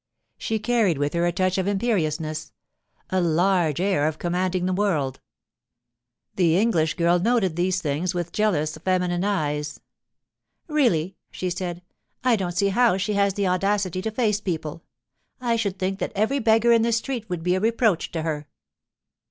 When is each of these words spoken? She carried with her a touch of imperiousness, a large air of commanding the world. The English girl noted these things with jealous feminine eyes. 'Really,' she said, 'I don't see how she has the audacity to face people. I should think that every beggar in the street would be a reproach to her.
She 0.39 0.57
carried 0.57 0.97
with 0.97 1.13
her 1.13 1.27
a 1.27 1.31
touch 1.31 1.59
of 1.59 1.67
imperiousness, 1.67 2.53
a 3.11 3.21
large 3.21 3.79
air 3.79 4.07
of 4.07 4.17
commanding 4.17 4.65
the 4.65 4.73
world. 4.73 5.21
The 6.37 6.57
English 6.57 6.95
girl 6.95 7.19
noted 7.19 7.55
these 7.55 7.83
things 7.83 8.15
with 8.15 8.31
jealous 8.31 8.75
feminine 8.79 9.23
eyes. 9.23 9.79
'Really,' 10.67 11.17
she 11.29 11.51
said, 11.51 11.83
'I 12.23 12.35
don't 12.37 12.57
see 12.57 12.69
how 12.69 12.97
she 12.97 13.13
has 13.13 13.35
the 13.35 13.45
audacity 13.47 14.01
to 14.01 14.09
face 14.09 14.41
people. 14.41 14.81
I 15.39 15.55
should 15.55 15.77
think 15.77 15.99
that 15.99 16.13
every 16.15 16.39
beggar 16.39 16.71
in 16.71 16.81
the 16.81 16.91
street 16.93 17.29
would 17.29 17.43
be 17.43 17.53
a 17.53 17.59
reproach 17.59 18.11
to 18.13 18.23
her. 18.23 18.47